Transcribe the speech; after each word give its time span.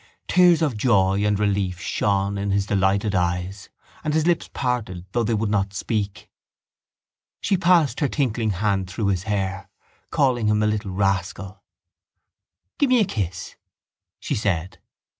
Tears 0.27 0.63
of 0.63 0.77
joy 0.77 1.23
and 1.23 1.37
relief 1.39 1.79
shone 1.79 2.35
in 2.39 2.49
his 2.49 2.65
delighted 2.65 3.13
eyes 3.13 3.69
and 4.03 4.15
his 4.15 4.25
lips 4.25 4.49
parted 4.51 5.05
though 5.11 5.21
they 5.21 5.35
would 5.35 5.51
not 5.51 5.75
speak. 5.75 6.27
She 7.39 7.55
passed 7.55 7.99
her 7.99 8.07
tinkling 8.07 8.49
hand 8.49 8.89
through 8.89 9.09
his 9.09 9.21
hair, 9.29 9.69
calling 10.09 10.47
him 10.47 10.63
a 10.63 10.65
little 10.65 10.89
rascal. 10.89 11.61
—Give 12.79 12.89
me 12.89 12.99
a 12.99 13.05
kiss, 13.05 13.55
she 14.19 14.33
said. 14.33 14.79